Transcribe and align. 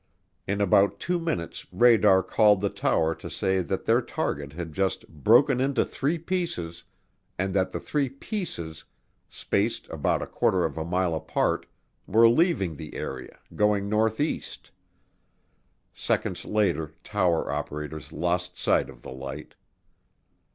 In 0.47 0.61
about 0.61 0.99
two 0.99 1.19
minutes 1.19 1.67
radar 1.71 2.23
called 2.23 2.59
the 2.59 2.71
tower 2.71 3.13
to 3.13 3.29
say 3.29 3.61
that 3.61 3.85
their 3.85 4.01
target 4.01 4.53
had 4.53 4.73
just 4.73 5.07
"broken 5.07 5.61
into 5.61 5.85
three 5.85 6.17
pieces" 6.17 6.83
and 7.37 7.53
that 7.53 7.71
the 7.71 7.79
three 7.79 8.09
"pieces," 8.09 8.83
spaced 9.29 9.87
about 9.91 10.23
a 10.23 10.25
quarter 10.25 10.65
of 10.65 10.75
a 10.75 10.83
mile 10.83 11.13
apart, 11.13 11.67
were 12.07 12.27
leaving 12.27 12.77
the 12.77 12.95
area, 12.95 13.37
going 13.55 13.89
northeast. 13.89 14.71
Seconds 15.93 16.45
later 16.45 16.95
tower 17.03 17.51
operators 17.51 18.11
lost 18.11 18.57
sight 18.57 18.89
of 18.89 19.03
the 19.03 19.11
light. 19.13 19.53